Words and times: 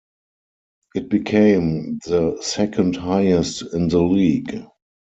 It 0.95 1.09
became 1.09 1.99
the 2.07 2.39
second 2.41 2.95
highest 2.95 3.61
in 3.71 3.89
the 3.89 4.01
league. 4.01 4.65